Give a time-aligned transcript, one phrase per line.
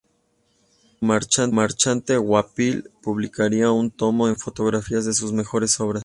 [0.99, 1.05] Su
[1.51, 5.99] marchante Goupil publicaría un tomo con fotografías de sus mejores obras.